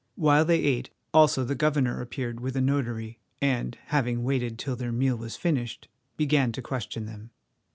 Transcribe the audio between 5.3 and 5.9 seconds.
finished,